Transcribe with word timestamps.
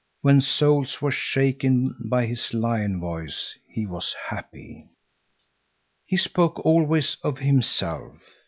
When 0.21 0.41
souls 0.41 0.99
were 0.99 1.11
shaken 1.11 1.95
by 2.09 2.25
his 2.25 2.55
lion 2.55 2.99
voice, 2.99 3.55
he 3.67 3.85
was 3.85 4.15
happy. 4.29 4.81
He 6.07 6.17
spoke 6.17 6.65
always 6.65 7.17
of 7.23 7.37
himself. 7.37 8.17